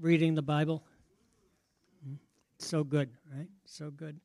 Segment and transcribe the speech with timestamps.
[0.00, 0.84] reading the Bible?
[2.58, 3.46] So good, right?
[3.66, 4.18] So good.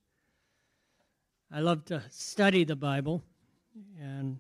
[1.52, 3.24] I love to study the Bible,
[4.02, 4.40] and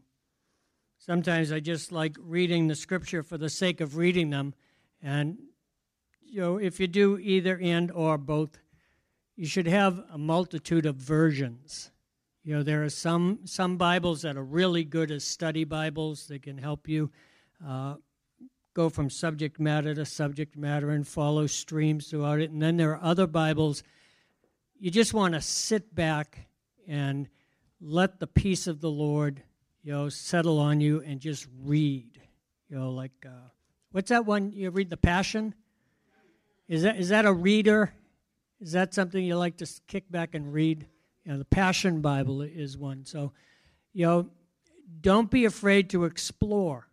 [0.98, 4.56] sometimes I just like reading the scripture for the sake of reading them.
[5.04, 5.38] And,
[6.24, 8.58] you know, if you do either and or both,
[9.36, 11.92] you should have a multitude of versions.
[12.44, 16.42] You know, there are some, some Bibles that are really good as study Bibles that
[16.42, 17.12] can help you.
[17.66, 17.96] Uh,
[18.74, 22.52] go from subject matter to subject matter and follow streams throughout it.
[22.52, 23.84] And then there are other Bibles
[24.84, 26.46] you just want to sit back
[26.90, 27.30] and
[27.80, 29.42] let the peace of the Lord,
[29.82, 32.20] you know, settle on you and just read.
[32.68, 33.48] You know, like uh,
[33.94, 35.56] what's that one you read the Passion?
[36.68, 37.94] Is that is that a reader?
[38.60, 40.86] Is that something you like to kick back and read?
[41.24, 43.06] You know, the Passion Bible is one.
[43.06, 43.32] So,
[43.94, 44.30] you know,
[45.00, 46.90] don't be afraid to explore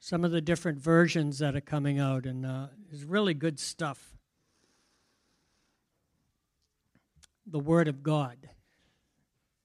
[0.00, 4.16] some of the different versions that are coming out, and uh, it's really good stuff.
[7.46, 8.48] The Word of God,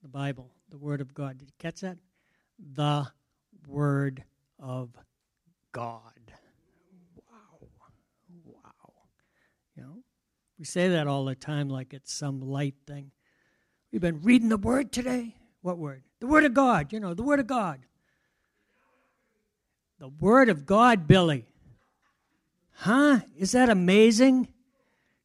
[0.02, 1.38] the Bible, the Word of God.
[1.38, 1.98] Did you catch that?
[2.58, 3.06] The
[3.68, 4.24] Word
[4.58, 4.90] of
[5.72, 6.32] God.
[7.14, 7.68] Wow.
[8.44, 8.92] Wow.
[9.76, 10.02] You know,
[10.58, 13.10] we say that all the time like it's some light thing.
[13.92, 15.36] We've been reading the Word today.
[15.62, 16.02] What Word?
[16.20, 17.80] The Word of God, you know, the Word of God.
[19.98, 21.46] The Word of God, Billy.
[22.72, 23.20] Huh?
[23.38, 24.48] Is that amazing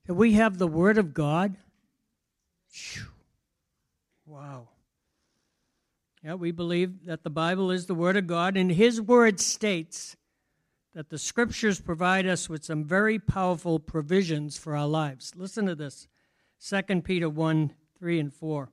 [0.06, 1.58] that we have the Word of God?
[4.26, 4.70] Wow.
[6.24, 10.16] Yeah, we believe that the Bible is the Word of God, and His Word states
[10.94, 15.34] that the Scriptures provide us with some very powerful provisions for our lives.
[15.36, 16.08] Listen to this
[16.64, 18.70] 2 Peter 1 3 and 4.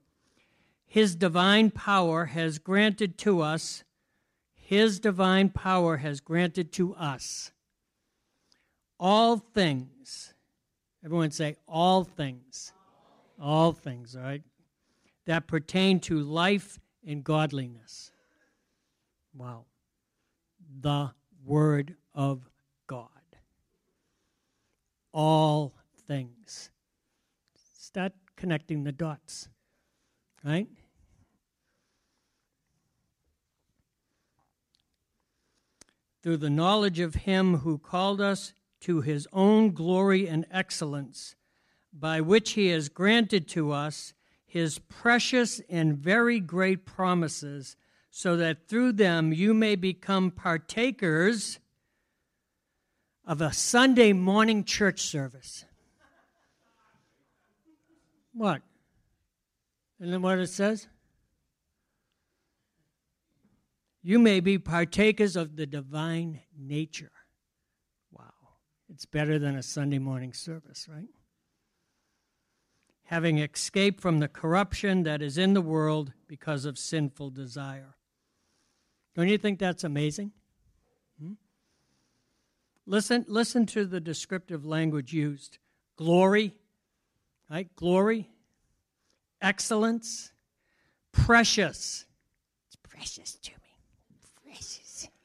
[0.87, 3.85] His divine power has granted to us
[4.67, 7.53] his divine power has granted to us
[8.99, 10.35] all things.
[11.05, 12.73] Everyone say, all things.
[13.41, 14.43] All things, all right?
[15.27, 18.11] That pertain to life and godliness.
[19.33, 19.67] Wow.
[20.81, 21.13] The
[21.45, 22.49] Word of
[22.89, 23.09] God.
[25.13, 25.75] All
[26.09, 26.71] things.
[27.79, 29.49] Start connecting the dots,
[30.45, 30.67] right?
[36.27, 41.37] Through the knowledge of Him who called us to His own glory and excellence,
[41.93, 44.13] by which He has granted to us
[44.45, 47.77] His precious and very great promises,
[48.11, 51.61] so that through them you may become partakers
[53.25, 55.65] of a Sunday morning church service.
[58.33, 58.63] What?
[60.01, 60.89] And then what it says?
[64.07, 67.11] You may be partakers of the divine nature.
[68.13, 68.31] Wow.
[68.89, 71.09] It's better than a Sunday morning service, right?
[73.07, 77.97] Having escaped from the corruption that is in the world because of sinful desire.
[79.17, 80.31] Don't you think that's amazing?
[81.21, 81.33] Hmm?
[82.87, 85.59] Listen, listen to the descriptive language used
[85.97, 86.55] glory,
[87.51, 87.75] right?
[87.75, 88.31] Glory,
[89.43, 90.31] excellence,
[91.11, 92.07] precious.
[92.69, 93.56] It's precious to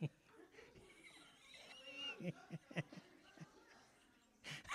[0.02, 0.12] me.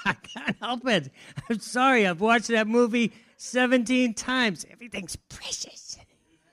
[0.05, 1.11] I can't help it.
[1.51, 2.07] I'm sorry.
[2.07, 4.65] I've watched that movie 17 times.
[4.71, 5.99] Everything's precious.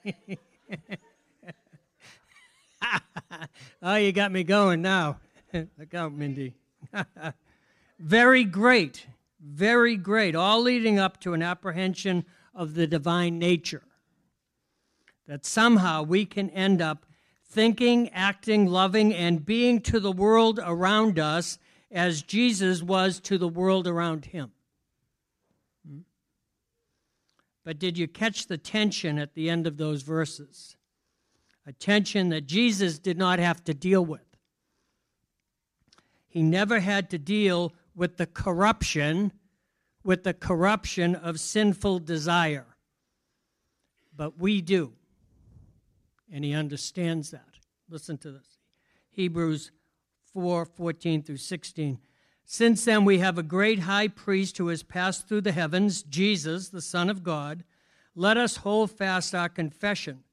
[3.82, 5.20] oh, you got me going now.
[5.54, 6.56] Look out, Mindy.
[8.00, 9.08] very great.
[9.40, 10.36] Very great.
[10.36, 12.26] All leading up to an apprehension
[12.56, 13.84] of the divine nature.
[15.28, 17.06] That somehow we can end up
[17.54, 21.60] thinking, acting, loving, and being to the world around us
[21.92, 24.52] as Jesus was to the world around him.
[25.88, 26.00] Hmm?
[27.64, 30.76] But did you catch the tension at the end of those verses?
[31.68, 34.22] A tension that Jesus did not have to deal with.
[36.28, 39.32] He never had to deal with the corruption,
[40.04, 42.66] with the corruption of sinful desire.
[44.16, 44.94] But we do.
[46.32, 47.60] And he understands that.
[47.90, 48.58] Listen to this.
[49.12, 49.72] Hebrews
[50.34, 52.00] 4 14 through 16.
[52.46, 56.70] Since then, we have a great high priest who has passed through the heavens, Jesus,
[56.70, 57.64] the Son of God.
[58.16, 60.24] Let us hold fast our confession.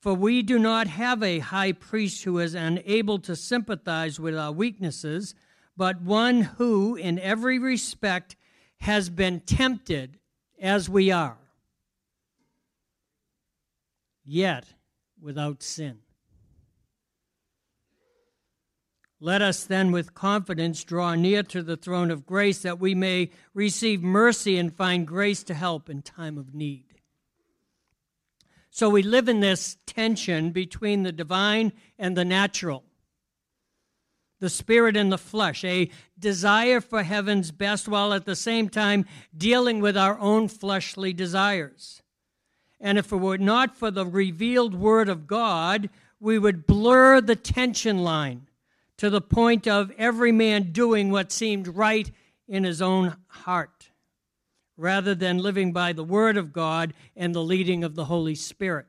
[0.00, 4.52] For we do not have a high priest who is unable to sympathize with our
[4.52, 5.34] weaknesses,
[5.76, 8.36] but one who, in every respect,
[8.80, 10.18] has been tempted
[10.60, 11.38] as we are,
[14.24, 14.66] yet
[15.24, 15.98] without sin.
[19.20, 23.30] Let us then with confidence draw near to the throne of grace that we may
[23.54, 26.84] receive mercy and find grace to help in time of need.
[28.70, 32.84] So we live in this tension between the divine and the natural,
[34.40, 39.06] the spirit and the flesh, a desire for heaven's best while at the same time
[39.34, 42.02] dealing with our own fleshly desires.
[42.84, 45.88] And if it were not for the revealed word of God,
[46.20, 48.46] we would blur the tension line
[48.98, 52.10] to the point of every man doing what seemed right
[52.46, 53.88] in his own heart,
[54.76, 58.84] rather than living by the Word of God and the leading of the Holy Spirit.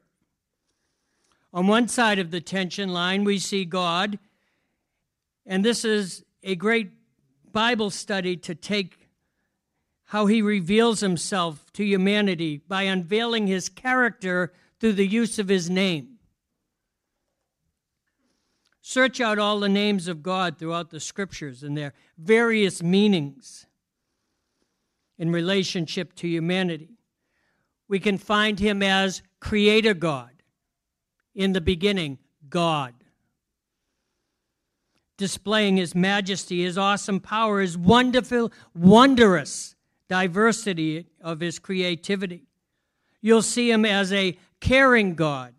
[1.53, 4.19] On one side of the tension line, we see God,
[5.45, 6.91] and this is a great
[7.53, 9.04] Bible study to take
[10.05, 15.69] how he reveals himself to humanity by unveiling his character through the use of his
[15.69, 16.19] name.
[18.81, 23.65] Search out all the names of God throughout the scriptures and their various meanings
[25.17, 26.99] in relationship to humanity.
[27.87, 30.31] We can find him as Creator God,
[31.33, 32.93] in the beginning, God.
[35.17, 39.74] Displaying his majesty, his awesome power, his wonderful, wondrous
[40.07, 42.43] diversity of his creativity.
[43.21, 45.53] You'll see him as a caring God,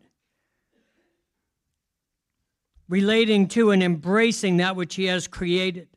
[2.88, 5.88] relating to and embracing that which he has created.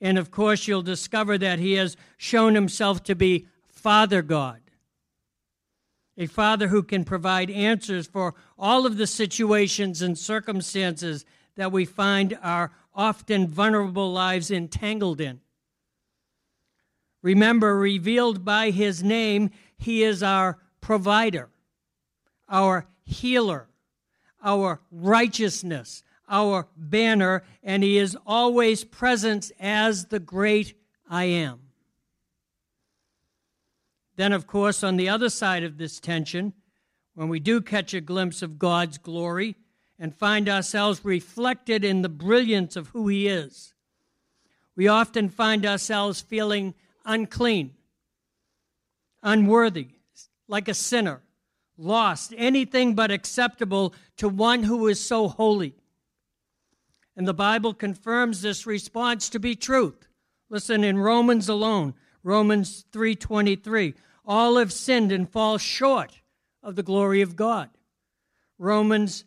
[0.00, 4.60] And of course, you'll discover that he has shown himself to be Father God,
[6.16, 11.24] a Father who can provide answers for all of the situations and circumstances
[11.56, 15.40] that we find our often vulnerable lives entangled in.
[17.22, 21.48] Remember, revealed by his name, he is our provider,
[22.48, 23.68] our healer,
[24.42, 30.74] our righteousness, our banner, and he is always present as the great
[31.08, 31.60] I am.
[34.16, 36.52] Then, of course, on the other side of this tension,
[37.14, 39.56] when we do catch a glimpse of God's glory
[39.98, 43.74] and find ourselves reflected in the brilliance of who He is,
[44.76, 46.74] we often find ourselves feeling
[47.08, 47.74] unclean,
[49.22, 49.88] unworthy,
[50.46, 51.22] like a sinner,
[51.76, 55.74] lost, anything but acceptable to one who is so holy.
[57.16, 60.06] And the Bible confirms this response to be truth.
[60.50, 63.94] Listen in Romans alone, Romans 3:23.
[64.24, 66.20] All have sinned and fall short
[66.62, 67.70] of the glory of God.
[68.58, 69.24] Romans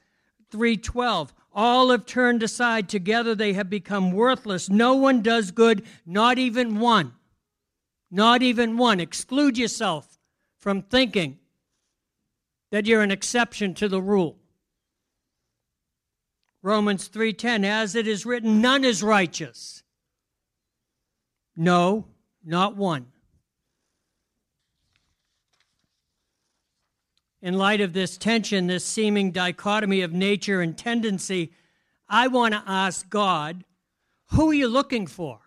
[0.51, 1.33] 3:12.
[1.51, 4.69] All have turned aside together they have become worthless.
[4.69, 7.13] No one does good, not even one.
[8.11, 8.99] Not even one.
[8.99, 10.19] Exclude yourself
[10.57, 11.39] from thinking
[12.69, 14.37] that you're an exception to the rule.
[16.61, 19.83] Romans 3:10 as it is written none is righteous.
[21.55, 22.07] No,
[22.43, 23.11] not one.
[27.41, 31.51] In light of this tension, this seeming dichotomy of nature and tendency,
[32.07, 33.63] I want to ask God,
[34.27, 35.40] who are you looking for?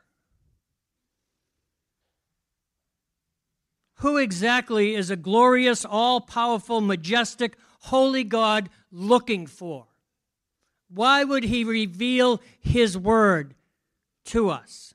[4.05, 9.87] Who exactly is a glorious, all powerful, majestic, holy God looking for?
[10.91, 13.55] Why would he reveal his word
[14.27, 14.93] to us?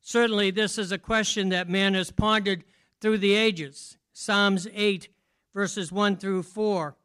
[0.00, 2.64] Certainly, this is a question that man has pondered
[3.02, 3.98] through the ages.
[4.14, 5.08] Psalms 8,
[5.52, 6.96] verses 1 through 4.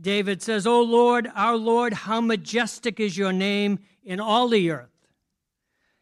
[0.00, 4.95] David says, O Lord, our Lord, how majestic is your name in all the earth.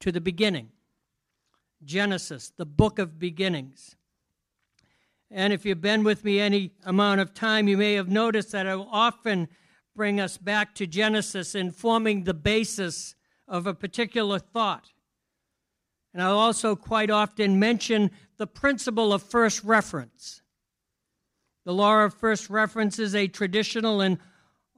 [0.00, 0.70] to the beginning
[1.84, 3.94] Genesis, the book of beginnings.
[5.30, 8.66] And if you've been with me any amount of time, you may have noticed that
[8.66, 9.48] I often
[9.94, 13.14] bring us back to Genesis in forming the basis
[13.46, 14.92] of a particular thought.
[16.12, 20.42] And I'll also quite often mention the principle of first reference.
[21.64, 24.18] The law of first reference is a traditional and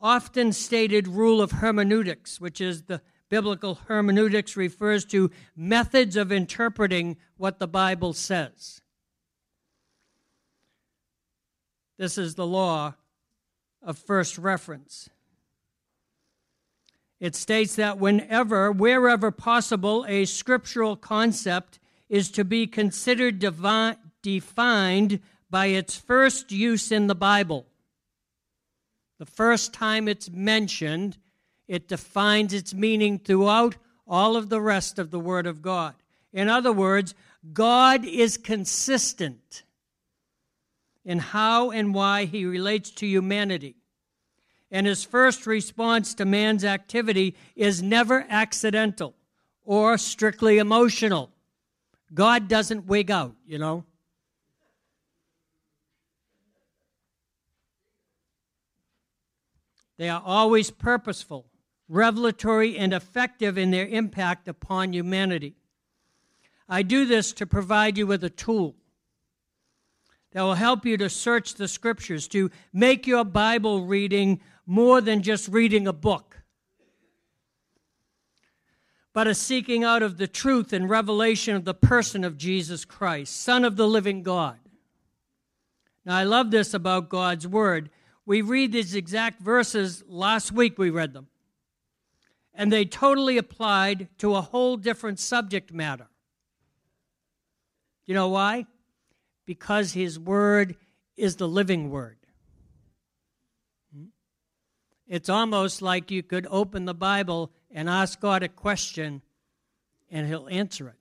[0.02, 7.16] often stated rule of hermeneutics, which is the biblical hermeneutics refers to methods of interpreting
[7.38, 8.82] what the Bible says.
[11.96, 12.94] This is the law
[13.82, 15.08] of first reference.
[17.20, 23.38] It states that whenever, wherever possible, a scriptural concept is to be considered
[24.22, 25.20] defined
[25.50, 27.66] by its first use in the Bible.
[29.18, 31.18] The first time it's mentioned,
[31.70, 35.94] it defines its meaning throughout all of the rest of the Word of God.
[36.32, 37.14] In other words,
[37.52, 39.62] God is consistent
[41.04, 43.76] in how and why he relates to humanity.
[44.72, 49.14] And his first response to man's activity is never accidental
[49.64, 51.30] or strictly emotional.
[52.12, 53.84] God doesn't wig out, you know.
[59.98, 61.46] They are always purposeful,
[61.90, 65.56] revelatory, and effective in their impact upon humanity.
[66.68, 68.76] I do this to provide you with a tool
[70.30, 75.20] that will help you to search the scriptures, to make your Bible reading more than
[75.20, 76.36] just reading a book,
[79.12, 83.34] but a seeking out of the truth and revelation of the person of Jesus Christ,
[83.42, 84.60] Son of the living God.
[86.04, 87.90] Now, I love this about God's Word.
[88.24, 91.26] We read these exact verses, last week we read them,
[92.60, 96.08] and they totally applied to a whole different subject matter.
[98.04, 98.66] You know why?
[99.46, 100.76] Because His Word
[101.16, 102.18] is the living Word.
[105.08, 109.22] It's almost like you could open the Bible and ask God a question
[110.10, 110.98] and He'll answer it.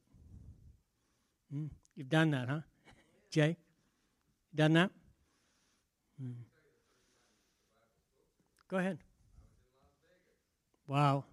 [1.51, 1.65] Hmm?
[1.97, 2.61] You've done that, huh?
[3.31, 3.57] Jay?
[4.55, 4.91] Done that?
[6.21, 6.31] Hmm.
[8.69, 8.99] Go ahead.
[10.87, 11.25] Wow.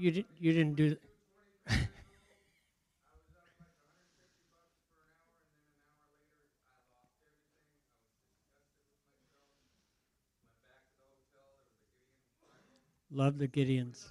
[0.00, 0.96] You, didn't you didn't do
[1.68, 1.78] that.
[13.10, 14.08] Love the Gideons.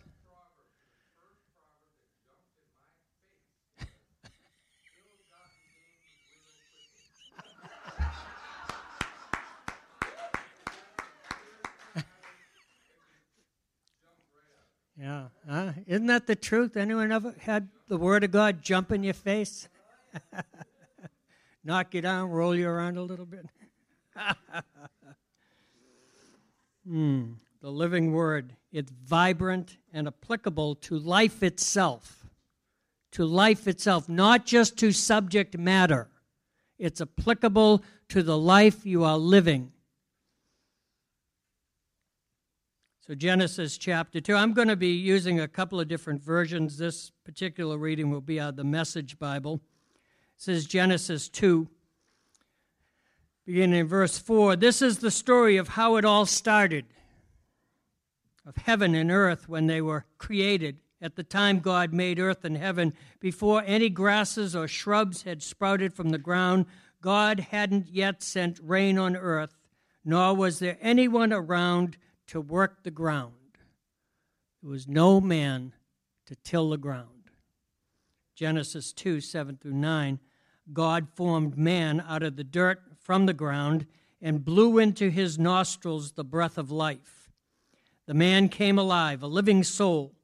[14.98, 15.72] yeah, huh?
[15.90, 16.78] Isn't that the truth?
[16.78, 19.68] Anyone ever had the Word of God jump in your face?
[21.66, 23.46] Knock you down, roll you around a little bit?
[26.88, 28.56] Hmm the living word.
[28.72, 32.26] It's vibrant and applicable to life itself.
[33.14, 36.10] To life itself, not just to subject matter.
[36.78, 39.72] It's applicable to the life you are living.
[43.10, 44.36] So, Genesis chapter 2.
[44.36, 46.78] I'm going to be using a couple of different versions.
[46.78, 49.62] This particular reading will be out of the Message Bible.
[50.36, 51.68] It says Genesis 2,
[53.48, 54.58] beginning in verse 4.
[54.58, 56.86] This is the story of how it all started
[58.46, 60.78] of heaven and earth when they were created.
[61.02, 65.96] At the time God made earth and heaven, before any grasses or shrubs had sprouted
[65.96, 66.68] from the ground,
[67.02, 69.58] God hadn't yet sent rain on earth,
[70.06, 71.98] nor was there anyone around
[72.30, 73.34] to work the ground.
[74.62, 75.74] There was no man
[76.26, 77.30] to till the ground.
[78.36, 80.20] Genesis 2 7 through 9.
[80.72, 83.86] God formed man out of the dirt from the ground
[84.22, 87.20] and blew into his nostrils the breath of life
[88.10, 90.16] the man came alive, a living soul.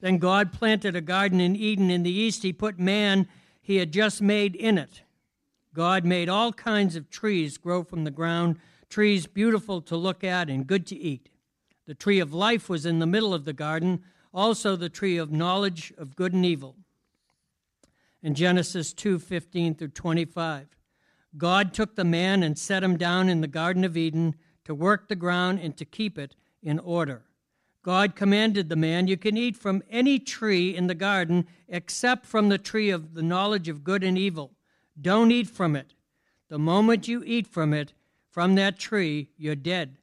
[0.00, 2.42] Then God planted a garden in Eden in the east.
[2.42, 3.28] He put man
[3.60, 5.02] he had just made in it.
[5.74, 8.56] God made all kinds of trees grow from the ground,
[8.88, 11.28] trees beautiful to look at and good to eat.
[11.86, 14.02] The tree of life was in the middle of the garden,
[14.34, 16.76] also the tree of knowledge of good and evil.
[18.22, 20.76] In Genesis 2:15 through 25,
[21.36, 25.08] God took the man and set him down in the garden of Eden to work
[25.08, 27.24] the ground and to keep it in order.
[27.82, 32.48] God commanded the man, You can eat from any tree in the garden except from
[32.48, 34.56] the tree of the knowledge of good and evil.
[35.00, 35.94] Don't eat from it.
[36.48, 37.92] The moment you eat from it,
[38.28, 39.98] from that tree, you're dead.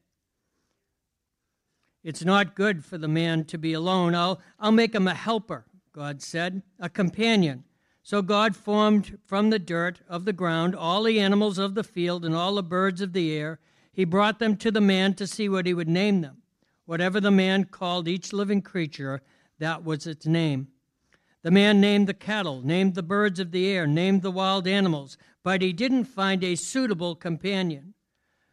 [2.03, 4.13] It's not good for the man to be alone.
[4.13, 7.63] I'll, I'll make him a helper, God said, a companion.
[8.03, 12.25] So God formed from the dirt of the ground all the animals of the field
[12.25, 13.59] and all the birds of the air.
[13.93, 16.41] He brought them to the man to see what he would name them.
[16.85, 19.21] Whatever the man called each living creature,
[19.59, 20.67] that was its name.
[21.43, 25.17] The man named the cattle, named the birds of the air, named the wild animals,
[25.43, 27.93] but he didn't find a suitable companion.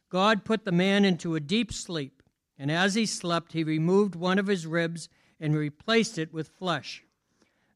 [0.09, 2.20] God put the man into a deep sleep,
[2.61, 5.09] and as he slept, he removed one of his ribs
[5.41, 7.03] and replaced it with flesh.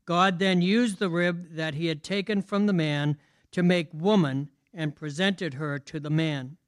[0.05, 3.17] God then used the rib that he had taken from the man
[3.53, 6.59] to make woman and presented her to the man.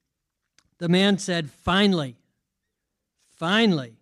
[0.79, 2.17] The man said, Finally,
[3.29, 3.99] Finally,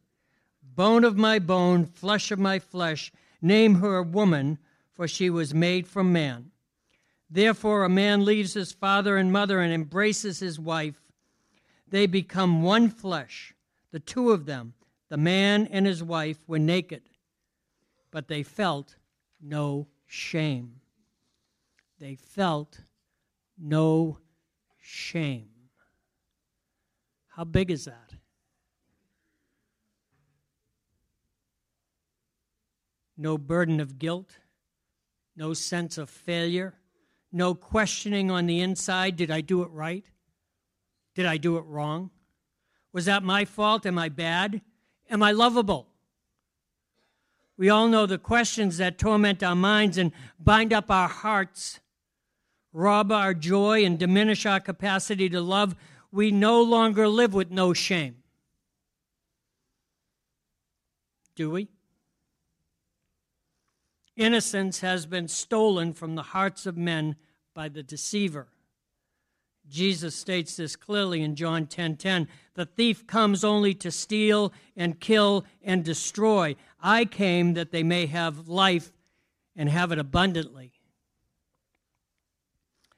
[0.62, 3.10] bone of my bone, flesh of my flesh.
[3.42, 4.58] Name her woman,
[4.92, 6.52] for she was made from man.
[7.28, 11.00] Therefore, a man leaves his father and mother and embraces his wife.
[11.88, 13.54] They become one flesh.
[13.94, 14.74] The two of them,
[15.08, 17.02] the man and his wife, were naked,
[18.10, 18.96] but they felt
[19.40, 20.80] no shame.
[22.00, 22.80] They felt
[23.56, 24.18] no
[24.80, 25.50] shame.
[27.28, 28.14] How big is that?
[33.16, 34.38] No burden of guilt,
[35.36, 36.74] no sense of failure,
[37.30, 40.04] no questioning on the inside did I do it right?
[41.14, 42.10] Did I do it wrong?
[42.94, 43.84] Was that my fault?
[43.84, 44.62] Am I bad?
[45.10, 45.88] Am I lovable?
[47.56, 51.80] We all know the questions that torment our minds and bind up our hearts,
[52.72, 55.74] rob our joy, and diminish our capacity to love.
[56.12, 58.22] We no longer live with no shame.
[61.34, 61.68] Do we?
[64.16, 67.16] Innocence has been stolen from the hearts of men
[67.54, 68.46] by the deceiver.
[69.74, 71.68] Jesus states this clearly in John 10:10.
[71.68, 76.54] 10, 10, the thief comes only to steal and kill and destroy.
[76.80, 78.92] I came that they may have life
[79.56, 80.70] and have it abundantly.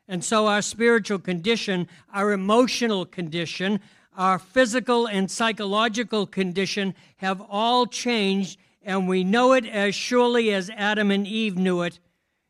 [0.06, 3.80] And so our spiritual condition, our emotional condition,
[4.14, 10.70] our physical and psychological condition have all changed, and we know it as surely as
[10.76, 11.98] Adam and Eve knew it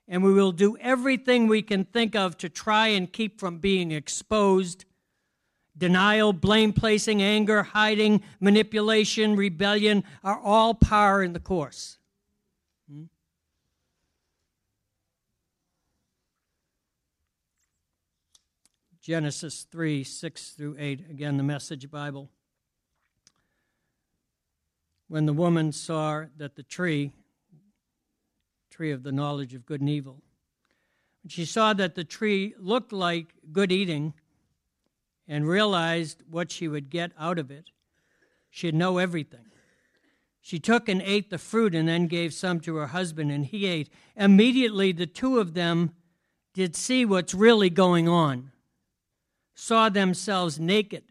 [0.08, 3.90] and we will do everything we can think of to try and keep from being
[3.90, 4.84] exposed.
[5.76, 11.98] Denial, blame placing, anger, hiding, manipulation, rebellion are all par in the course.
[12.90, 13.04] Hmm?
[19.02, 22.30] Genesis 3 6 through 8, again, the Message Bible.
[25.08, 27.12] When the woman saw that the tree,
[28.76, 30.20] tree of the knowledge of good and evil.
[31.22, 34.12] When she saw that the tree looked like good eating
[35.26, 37.70] and realized what she would get out of it,
[38.50, 39.46] she'd know everything.
[40.42, 43.64] She took and ate the fruit and then gave some to her husband, and he
[43.64, 43.88] ate.
[44.14, 45.92] Immediately, the two of them
[46.52, 48.52] did see what's really going on,
[49.54, 51.04] saw themselves naked.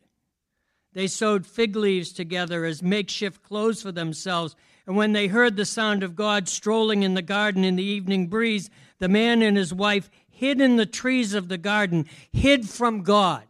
[0.93, 4.55] They sewed fig leaves together as makeshift clothes for themselves
[4.87, 8.27] and when they heard the sound of God strolling in the garden in the evening
[8.27, 8.69] breeze,
[8.99, 13.43] the man and his wife hid in the trees of the garden, hid from God.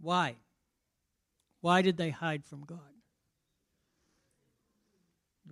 [0.00, 0.36] Why?
[1.60, 2.78] Why did they hide from God?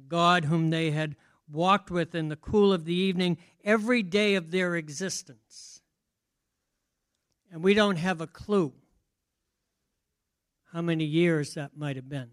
[0.08, 1.16] God, whom they had
[1.50, 5.80] walked with in the cool of the evening every day of their existence.
[7.52, 8.72] And we don't have a clue
[10.72, 12.30] how many years that might have been.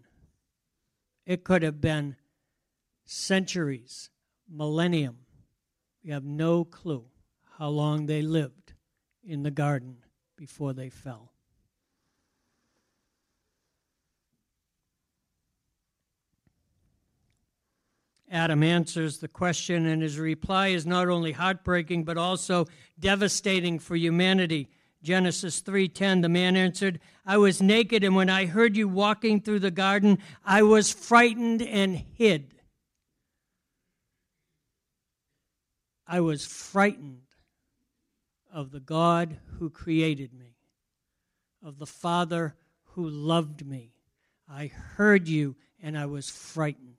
[1.24, 2.16] It could have been
[3.04, 4.10] centuries,
[4.48, 5.18] millennium.
[6.04, 7.04] We have no clue
[7.58, 8.74] how long they lived
[9.24, 9.98] in the garden
[10.36, 11.32] before they fell.
[18.30, 22.66] Adam answers the question, and his reply is not only heartbreaking but also
[22.98, 24.70] devastating for humanity.
[25.02, 29.60] Genesis 3:10 the man answered I was naked and when I heard you walking through
[29.60, 32.54] the garden I was frightened and hid.
[36.06, 37.22] I was frightened
[38.52, 40.56] of the God who created me
[41.62, 42.54] of the Father
[42.94, 43.94] who loved me.
[44.48, 46.91] I heard you and I was frightened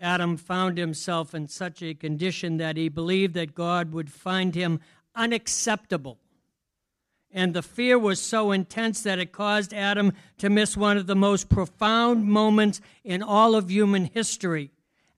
[0.00, 4.80] Adam found himself in such a condition that he believed that God would find him
[5.14, 6.18] unacceptable.
[7.30, 11.16] And the fear was so intense that it caused Adam to miss one of the
[11.16, 14.70] most profound moments in all of human history.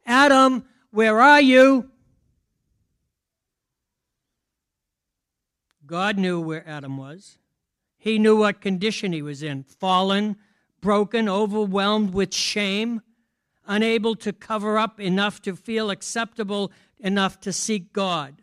[0.06, 1.90] Adam, where are you?
[5.86, 7.38] God knew where Adam was.
[7.98, 10.36] He knew what condition he was in fallen,
[10.80, 13.02] broken, overwhelmed with shame
[13.70, 18.42] unable to cover up enough to feel acceptable enough to seek God.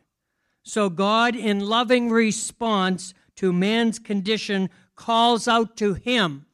[0.64, 6.46] So God, in loving response to man's condition, calls out to him,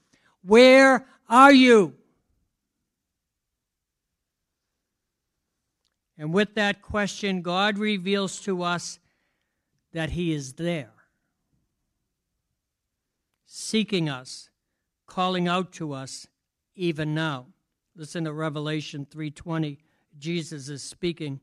[0.41, 1.93] Where are you?
[6.17, 8.99] And with that question, God reveals to us
[9.93, 10.93] that He is there,
[13.45, 14.49] seeking us,
[15.05, 16.27] calling out to us
[16.75, 17.47] even now.
[17.95, 19.77] Listen to Revelation 3:20.
[20.17, 21.39] Jesus is speaking.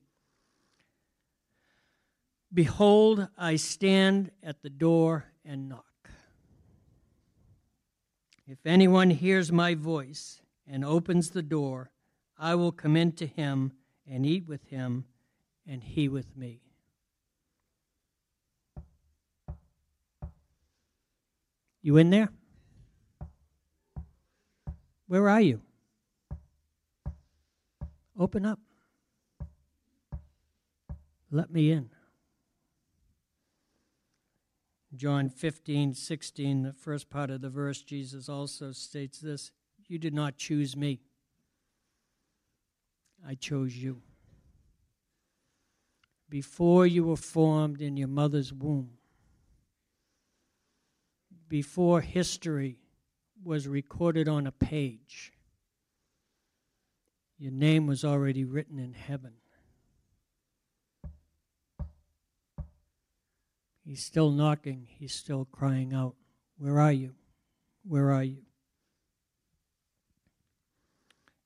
[2.52, 6.10] Behold, I stand at the door and knock.
[8.46, 11.92] If anyone hears my voice and opens the door,
[12.36, 13.72] I will come in to him
[14.04, 15.04] and eat with him,
[15.64, 16.62] and he with me.
[21.80, 22.30] You in there?
[25.06, 25.62] Where are you?
[28.20, 28.60] Open up.
[31.30, 31.88] Let me in.
[34.94, 39.52] John 15, 16, the first part of the verse, Jesus also states this
[39.88, 41.00] You did not choose me,
[43.26, 44.02] I chose you.
[46.28, 48.98] Before you were formed in your mother's womb,
[51.48, 52.76] before history
[53.42, 55.32] was recorded on a page,
[57.40, 59.32] your name was already written in heaven.
[63.82, 64.86] He's still knocking.
[64.98, 66.14] He's still crying out,
[66.58, 67.14] Where are you?
[67.82, 68.42] Where are you?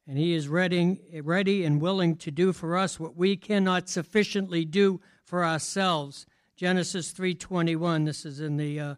[0.06, 4.64] And he is ready, ready and willing to do for us what we cannot sufficiently
[4.64, 6.26] do for ourselves.
[6.56, 8.04] Genesis 3:21.
[8.04, 8.94] This is in the uh,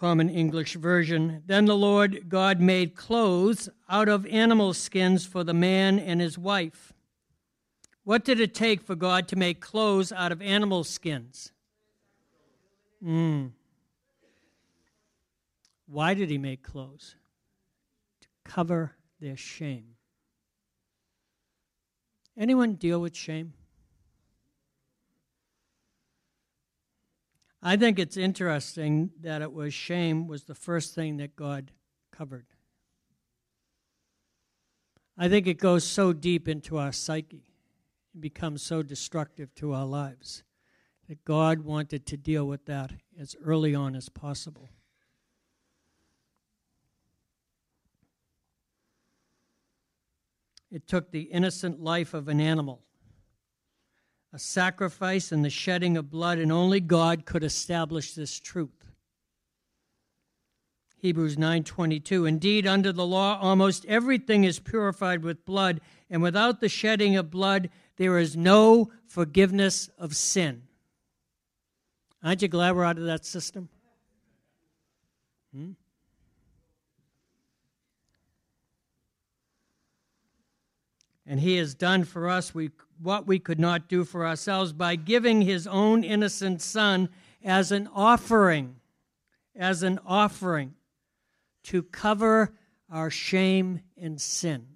[0.00, 1.42] Common English Version.
[1.46, 6.38] Then the Lord God made clothes out of animal skins for the man and his
[6.38, 6.94] wife.
[8.02, 11.52] What did it take for God to make clothes out of animal skins?
[13.04, 13.50] Mm.
[15.86, 17.14] Why did he make clothes?
[18.22, 19.96] To cover their shame.
[22.38, 23.52] Anyone deal with shame?
[27.62, 31.72] I think it's interesting that it was shame was the first thing that God
[32.10, 32.46] covered.
[35.18, 37.52] I think it goes so deep into our psyche,
[38.14, 40.42] it becomes so destructive to our lives
[41.08, 44.70] that God wanted to deal with that as early on as possible.
[50.70, 52.80] It took the innocent life of an animal,
[54.32, 58.80] a sacrifice and the shedding of blood, and only God could establish this truth.
[60.98, 66.68] Hebrews 9:22 Indeed under the law almost everything is purified with blood and without the
[66.68, 70.62] shedding of blood there is no forgiveness of sin.
[72.22, 73.70] Aren't you glad we're out of that system?
[75.54, 75.72] Hmm?
[81.26, 82.70] And he has done for us we,
[83.02, 87.08] what we could not do for ourselves by giving his own innocent son
[87.42, 88.76] as an offering,
[89.56, 90.74] as an offering
[91.64, 92.54] to cover
[92.90, 94.66] our shame and sin.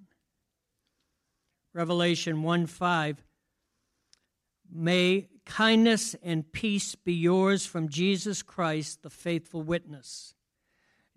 [1.73, 3.23] Revelation 1 5
[4.71, 10.33] May kindness and peace be yours from Jesus Christ, the faithful witness.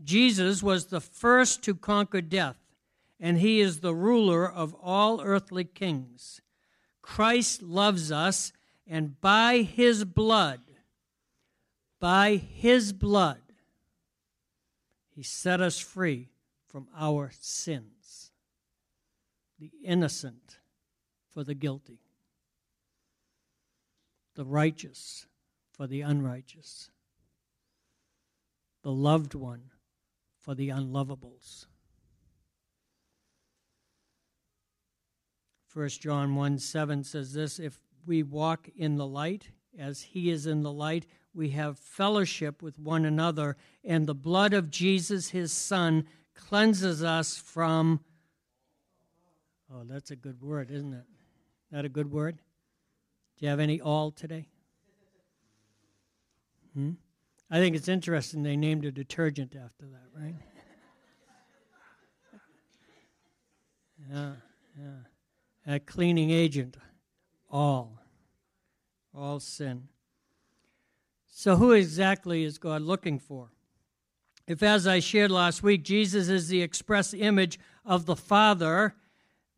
[0.03, 2.57] Jesus was the first to conquer death,
[3.19, 6.41] and he is the ruler of all earthly kings.
[7.09, 8.53] Christ loves us,
[8.87, 10.61] and by his blood,
[11.99, 13.41] by his blood,
[15.09, 16.29] he set us free
[16.67, 18.31] from our sins,
[19.59, 20.59] the innocent
[21.31, 22.03] for the guilty.
[24.35, 25.27] The righteous
[25.73, 26.91] for the unrighteous,
[28.83, 29.71] the loved one
[30.37, 31.65] for the unlovables.
[35.79, 40.45] 1 John 1 7 says this If we walk in the light, as he is
[40.45, 45.53] in the light, we have fellowship with one another, and the blood of Jesus, his
[45.53, 48.01] Son, cleanses us from.
[49.73, 51.05] Oh, that's a good word, isn't it?
[51.71, 52.41] That a good word?
[53.37, 54.49] Do you have any all today?
[56.75, 56.95] Hmm?
[57.53, 60.35] I think it's interesting they named a detergent after that, right?
[64.11, 64.33] yeah,
[64.77, 65.08] yeah.
[65.69, 66.79] A cleaning agent,
[67.51, 68.01] all.
[69.15, 69.89] All sin.
[71.27, 73.51] So, who exactly is God looking for?
[74.47, 78.95] If, as I shared last week, Jesus is the express image of the Father,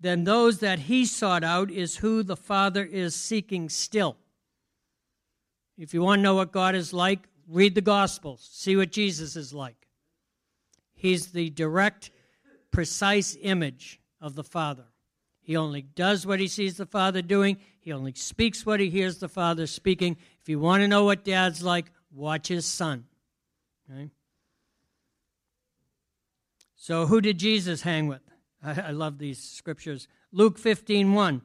[0.00, 4.16] then those that he sought out is who the Father is seeking still.
[5.78, 9.36] If you want to know what God is like, read the Gospels, see what Jesus
[9.36, 9.86] is like.
[10.92, 12.10] He's the direct,
[12.72, 14.89] precise image of the Father.
[15.50, 19.18] He only does what he sees the Father doing, he only speaks what he hears
[19.18, 20.16] the Father speaking.
[20.40, 23.06] If you want to know what dad's like, watch his son.
[23.90, 24.10] Okay?
[26.76, 28.20] So, who did Jesus hang with?
[28.62, 30.06] I, I love these scriptures.
[30.30, 31.42] Luke 15 1.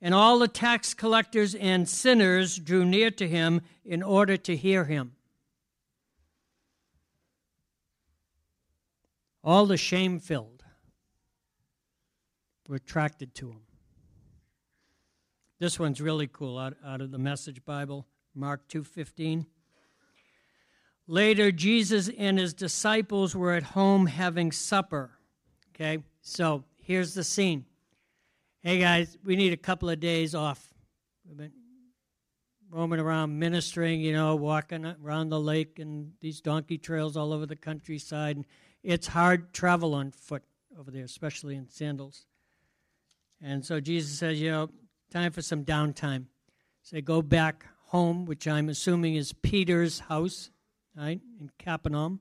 [0.00, 4.84] And all the tax collectors and sinners drew near to him in order to hear
[4.84, 5.16] him.
[9.42, 10.53] All the shame filled
[12.68, 13.62] were attracted to them.
[15.58, 19.46] This one's really cool out, out of the Message Bible, Mark 2:15.
[21.06, 25.18] Later, Jesus and his disciples were at home having supper.
[25.70, 27.66] Okay, so here's the scene.
[28.62, 30.72] Hey guys, we need a couple of days off.
[31.26, 31.52] We've been
[32.70, 37.46] roaming around ministering, you know, walking around the lake and these donkey trails all over
[37.46, 38.44] the countryside.
[38.82, 40.42] It's hard travel on foot
[40.78, 42.26] over there, especially in sandals.
[43.46, 44.70] And so Jesus says, you know,
[45.10, 46.24] time for some downtime.
[46.82, 50.50] Say, so go back home, which I'm assuming is Peter's house
[50.96, 52.20] right, in Capernaum,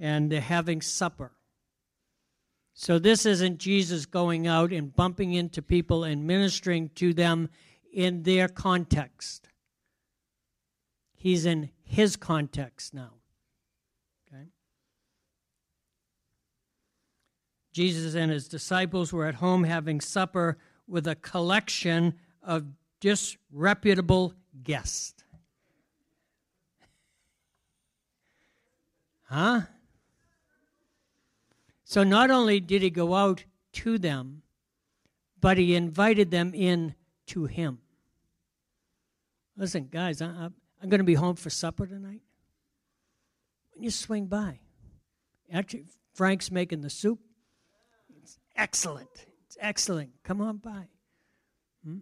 [0.00, 1.32] and they're having supper.
[2.72, 7.50] So this isn't Jesus going out and bumping into people and ministering to them
[7.92, 9.48] in their context.
[11.12, 13.12] He's in his context now.
[17.74, 20.56] Jesus and his disciples were at home having supper
[20.86, 22.66] with a collection of
[23.00, 24.32] disreputable
[24.62, 25.24] guests.
[29.24, 29.62] Huh?
[31.84, 34.42] So not only did he go out to them,
[35.40, 36.94] but he invited them in
[37.26, 37.80] to him.
[39.56, 40.54] Listen, guys, I, am
[40.88, 42.22] going to be home for supper tonight.
[43.72, 44.60] When you swing by,
[45.52, 47.18] actually, Frank's making the soup.
[48.56, 49.26] Excellent.
[49.46, 50.10] It's excellent.
[50.22, 50.88] Come on by.
[51.84, 51.98] Hmm?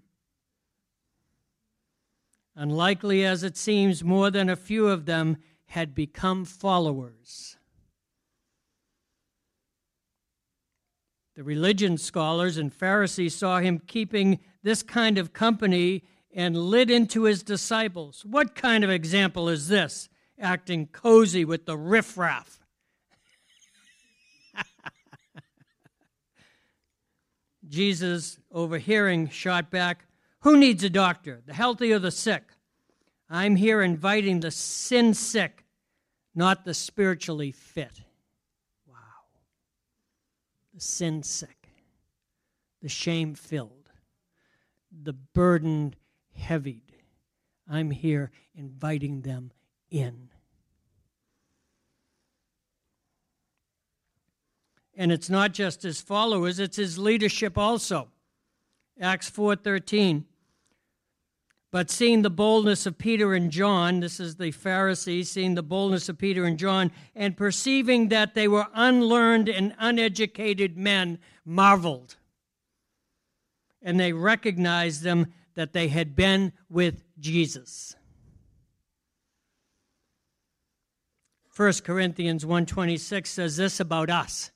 [2.54, 7.56] Unlikely as it seems, more than a few of them had become followers.
[11.34, 17.22] The religion scholars and Pharisees saw him keeping this kind of company and lit into
[17.22, 18.24] his disciples.
[18.24, 20.10] What kind of example is this?
[20.38, 22.61] Acting cozy with the riffraff.
[27.72, 30.04] Jesus, overhearing, shot back,
[30.40, 32.42] Who needs a doctor, the healthy or the sick?
[33.30, 35.64] I'm here inviting the sin sick
[36.34, 38.02] not the spiritually fit.
[38.86, 38.96] Wow.
[40.74, 41.68] The sin sick,
[42.80, 43.90] the shame filled,
[44.90, 45.94] the burden
[46.34, 46.94] heavied.
[47.68, 49.50] I'm here inviting them
[49.90, 50.28] in.
[55.02, 58.12] And it's not just his followers, it's his leadership also.
[59.00, 60.26] Acts 4:13
[61.72, 66.08] but seeing the boldness of Peter and John, this is the Pharisees, seeing the boldness
[66.08, 72.16] of Peter and John, and perceiving that they were unlearned and uneducated men, marveled.
[73.80, 77.96] And they recognized them that they had been with Jesus.
[81.56, 84.52] 1 Corinthians 1:26 says this about us.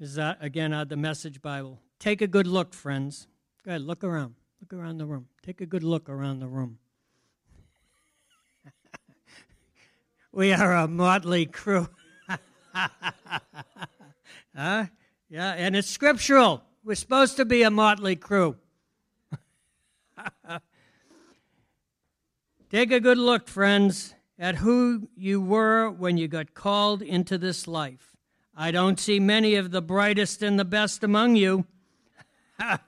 [0.00, 1.80] Is that again out of the message Bible?
[1.98, 3.26] Take a good look, friends.
[3.64, 4.34] Go ahead, look around.
[4.60, 5.26] Look around the room.
[5.42, 6.78] Take a good look around the room.
[10.32, 11.88] we are a motley crew.
[14.56, 14.86] huh?
[15.28, 16.62] Yeah, and it's scriptural.
[16.84, 18.56] We're supposed to be a motley crew.
[22.70, 27.66] Take a good look, friends, at who you were when you got called into this
[27.66, 28.17] life.
[28.60, 31.64] I don't see many of the brightest and the best among you.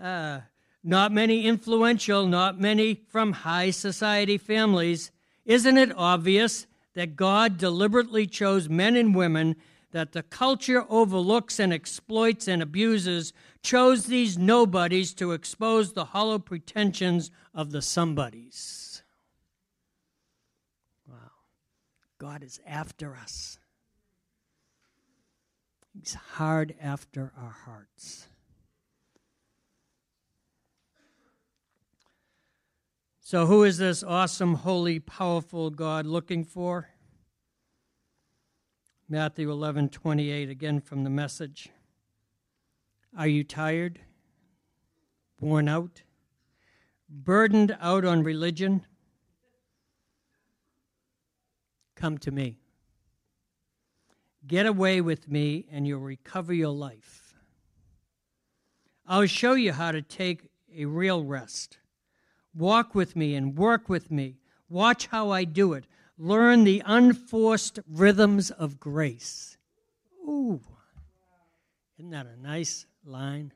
[0.00, 0.40] Uh,
[0.82, 5.10] not many influential, not many from high society families.
[5.46, 9.56] Isn't it obvious that God deliberately chose men and women
[9.92, 13.32] that the culture overlooks and exploits and abuses,
[13.62, 19.02] chose these nobodies to expose the hollow pretensions of the somebodies?
[21.08, 21.16] Wow.
[22.18, 23.58] God is after us.
[25.92, 28.26] He's hard after our hearts.
[33.20, 36.90] So, who is this awesome, holy, powerful God looking for?
[39.08, 41.68] Matthew 11 28, again from the message.
[43.16, 44.00] Are you tired,
[45.40, 46.02] worn out,
[47.08, 48.84] burdened out on religion?
[52.04, 52.58] Come to me.
[54.46, 57.32] Get away with me, and you'll recover your life.
[59.06, 61.78] I'll show you how to take a real rest
[62.54, 64.36] Walk with me and work with me.
[64.68, 65.86] Watch how I do it.
[66.18, 69.56] Learn the unforced rhythms of grace.
[70.28, 70.60] Ooh,
[71.98, 73.50] isn't that a nice line?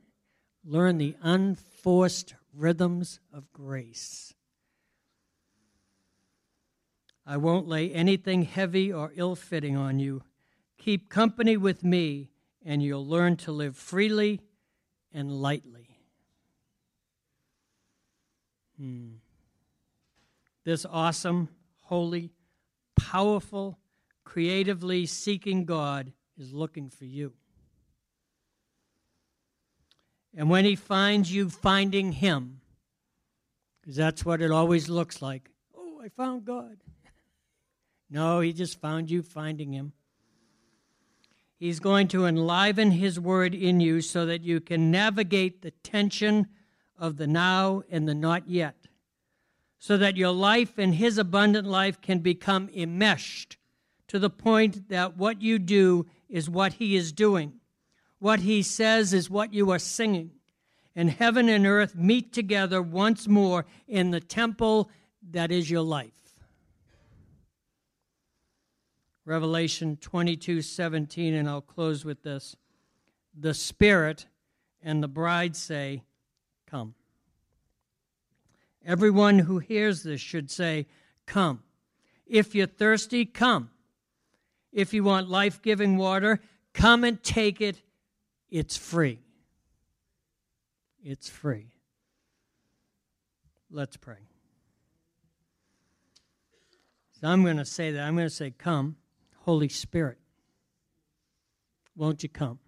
[0.64, 4.32] Learn the unforced rhythms of grace.
[7.30, 10.22] I won't lay anything heavy or ill fitting on you.
[10.78, 12.30] Keep company with me,
[12.64, 14.40] and you'll learn to live freely
[15.12, 15.98] and lightly.
[18.80, 19.16] Hmm.
[20.64, 21.50] This awesome,
[21.82, 22.30] holy,
[22.98, 23.78] powerful,
[24.24, 27.34] creatively seeking God is looking for you.
[30.34, 32.62] And when he finds you finding him,
[33.82, 35.50] because that's what it always looks like.
[35.76, 36.78] Oh, I found God.
[38.10, 39.92] No, he just found you finding him.
[41.58, 46.46] He's going to enliven his word in you so that you can navigate the tension
[46.96, 48.76] of the now and the not yet,
[49.78, 53.56] so that your life and his abundant life can become enmeshed
[54.06, 57.54] to the point that what you do is what he is doing.
[58.18, 60.30] What he says is what you are singing.
[60.96, 64.90] And heaven and earth meet together once more in the temple
[65.30, 66.17] that is your life.
[69.28, 72.56] Revelation 22 17, and I'll close with this.
[73.38, 74.26] The Spirit
[74.82, 76.02] and the bride say,
[76.66, 76.94] Come.
[78.86, 80.86] Everyone who hears this should say,
[81.26, 81.62] Come.
[82.26, 83.68] If you're thirsty, come.
[84.72, 86.40] If you want life giving water,
[86.72, 87.82] come and take it.
[88.48, 89.18] It's free.
[91.04, 91.74] It's free.
[93.70, 94.26] Let's pray.
[97.20, 98.00] So I'm going to say that.
[98.00, 98.96] I'm going to say, Come,
[99.48, 100.18] Holy Spirit.
[101.96, 102.58] Won't you come?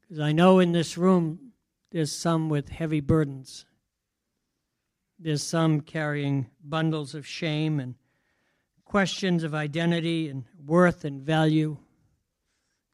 [0.00, 1.50] Because I know in this room
[1.90, 3.66] there's some with heavy burdens.
[5.18, 7.96] There's some carrying bundles of shame and
[8.84, 11.76] questions of identity and worth and value,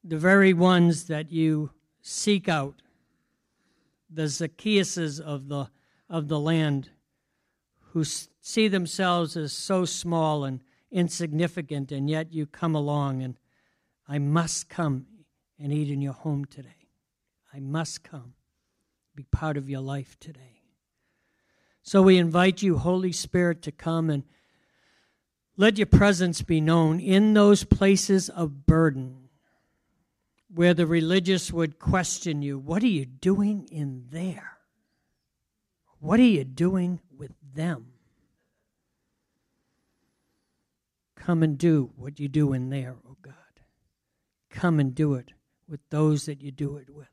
[0.03, 1.69] the very ones that you
[2.01, 2.81] seek out,
[4.09, 5.69] the Zacchaeuses of the,
[6.09, 6.89] of the land,
[7.93, 13.37] who see themselves as so small and insignificant, and yet you come along and
[14.09, 15.07] I must come
[15.59, 16.89] and eat in your home today.
[17.53, 18.35] I must come,
[19.15, 20.63] be part of your life today.
[21.83, 24.25] So we invite you, Holy Spirit, to come and
[25.57, 29.29] let your presence be known in those places of burden
[30.53, 34.59] where the religious would question you What are you doing in there?
[35.99, 37.93] What are you doing with them?
[41.21, 43.35] Come and do what you do in there, O oh God.
[44.49, 45.33] Come and do it
[45.69, 47.09] with those that you do it with.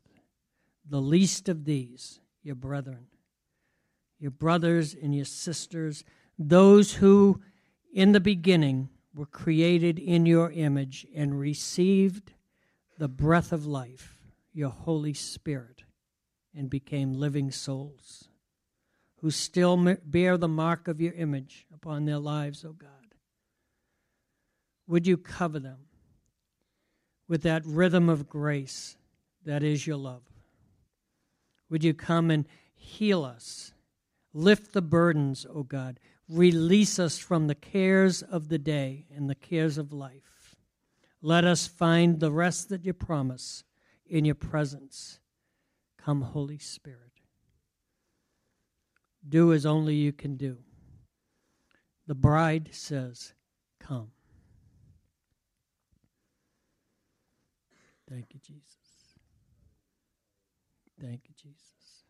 [0.90, 3.08] The least of these, your brethren,
[4.18, 6.06] your brothers and your sisters,
[6.40, 7.42] those who
[7.94, 12.32] in the beginning were created in your image and received
[12.98, 14.16] the breath of life,
[14.54, 15.84] your Holy Spirit,
[16.56, 18.30] and became living souls
[19.18, 23.07] who still bear the mark of your image upon their lives, O oh God.
[24.88, 25.80] Would you cover them
[27.28, 28.98] with that rhythm of grace
[29.46, 30.24] that is your love?
[31.70, 33.74] Would you come and heal us?
[34.34, 36.00] Lift the burdens, O oh God.
[36.30, 40.56] Release us from the cares of the day and the cares of life.
[41.22, 43.64] Let us find the rest that you promise
[44.06, 45.20] in your presence.
[45.98, 47.02] Come, Holy Spirit.
[49.28, 50.60] Do as only you can do.
[52.06, 53.34] The bride says,
[53.80, 54.12] Come.
[58.10, 59.18] Thank you, Jesus.
[61.02, 62.06] Thank you, Jesus.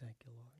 [0.00, 0.57] Thank you, Lord.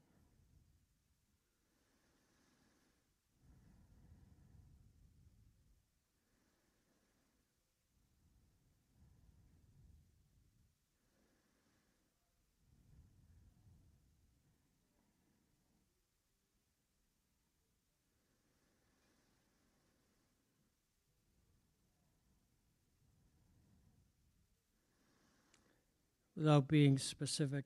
[26.39, 27.65] Without being specific,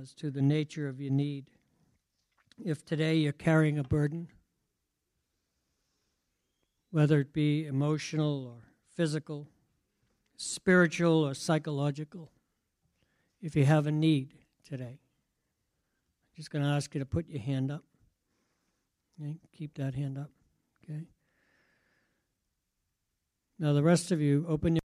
[0.00, 1.46] as to the nature of your need.
[2.62, 4.28] If today you're carrying a burden,
[6.90, 8.62] whether it be emotional or
[8.94, 9.48] physical,
[10.36, 12.30] spiritual or psychological,
[13.40, 14.34] if you have a need
[14.68, 17.84] today, I'm just going to ask you to put your hand up.
[19.20, 19.36] Okay?
[19.56, 20.30] Keep that hand up.
[20.84, 21.04] Okay?
[23.58, 24.74] Now, the rest of you, open your